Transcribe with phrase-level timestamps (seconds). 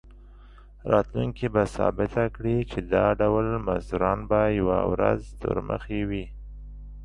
[0.91, 6.25] راتلونکي به ثابته کړي چې دا ډول مزدوران به یوه ورځ تورمخي وي.